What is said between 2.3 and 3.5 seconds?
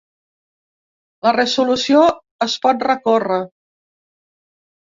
es pot recórrer.